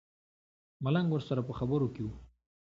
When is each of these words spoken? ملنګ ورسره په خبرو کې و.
ملنګ 0.83 1.07
ورسره 1.11 1.41
په 1.47 1.53
خبرو 1.59 1.87
کې 1.95 2.01
و. 2.05 2.09